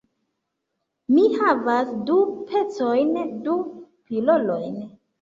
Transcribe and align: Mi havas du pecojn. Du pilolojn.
Mi 1.17 1.25
havas 1.41 1.93
du 2.09 2.17
pecojn. 2.49 3.15
Du 3.47 3.63
pilolojn. 3.71 4.87